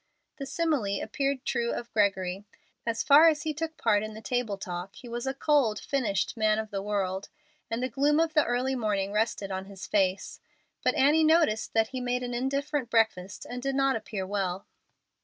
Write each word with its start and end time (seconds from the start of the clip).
The 0.37 0.47
simile 0.47 0.99
appeared 0.99 1.45
true 1.45 1.71
of 1.73 1.93
Gregory. 1.93 2.43
As 2.87 3.03
far 3.03 3.27
as 3.27 3.43
he 3.43 3.53
took 3.53 3.77
part 3.77 4.01
in 4.01 4.15
the 4.15 4.19
table 4.21 4.57
talk 4.57 4.95
he 4.95 5.07
was 5.07 5.27
a 5.27 5.33
cold, 5.35 5.79
finished 5.79 6.35
man 6.35 6.57
of 6.57 6.71
the 6.71 6.81
world, 6.81 7.29
and 7.69 7.83
the 7.83 7.87
gloom 7.87 8.19
of 8.19 8.33
the 8.33 8.43
early 8.43 8.73
morning 8.73 9.11
rested 9.11 9.51
on 9.51 9.65
his 9.65 9.85
face. 9.85 10.39
But 10.83 10.95
Annie 10.95 11.23
noticed 11.23 11.73
that 11.73 11.89
he 11.89 12.01
made 12.01 12.23
an 12.23 12.33
indifferent 12.33 12.89
breakfast 12.89 13.45
and 13.47 13.61
did 13.61 13.75
not 13.75 13.95
appear 13.95 14.25
well. 14.25 14.65